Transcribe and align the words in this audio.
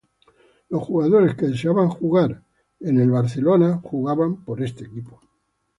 Los 0.69 0.81
jugadores 0.81 1.35
que 1.35 1.45
deseaban 1.45 1.89
jugar 1.89 2.43
en 2.79 3.11
la 3.13 3.21
Sheffield 3.21 3.45
Challenge 3.47 3.81
Cup 3.81 3.87
jugaban 3.91 4.43
por 4.43 4.63
este 4.63 4.85
equipo. 4.85 5.21